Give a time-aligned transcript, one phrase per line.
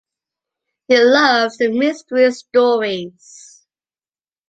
[0.87, 3.63] He loves the mystery stories.